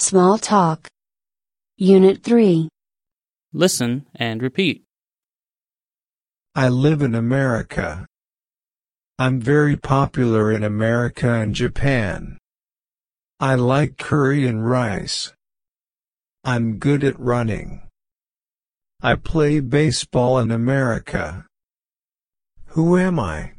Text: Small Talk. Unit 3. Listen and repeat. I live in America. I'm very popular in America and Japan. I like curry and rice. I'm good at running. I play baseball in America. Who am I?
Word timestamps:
Small 0.00 0.38
Talk. 0.38 0.86
Unit 1.76 2.22
3. 2.22 2.68
Listen 3.52 4.06
and 4.14 4.40
repeat. 4.40 4.84
I 6.54 6.68
live 6.68 7.02
in 7.02 7.16
America. 7.16 8.06
I'm 9.18 9.40
very 9.40 9.76
popular 9.76 10.52
in 10.52 10.62
America 10.62 11.28
and 11.32 11.52
Japan. 11.52 12.38
I 13.40 13.56
like 13.56 13.98
curry 13.98 14.46
and 14.46 14.64
rice. 14.64 15.32
I'm 16.44 16.78
good 16.78 17.02
at 17.02 17.18
running. 17.18 17.82
I 19.02 19.16
play 19.16 19.58
baseball 19.58 20.38
in 20.38 20.52
America. 20.52 21.44
Who 22.66 22.96
am 22.96 23.18
I? 23.18 23.54